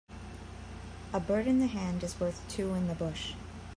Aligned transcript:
A 1.13 1.19
bird 1.19 1.45
in 1.45 1.59
the 1.59 1.67
hand 1.67 2.03
is 2.03 2.19
worth 2.19 2.41
two 2.49 2.73
in 2.73 2.87
the 2.87 2.95
bush. 2.95 3.35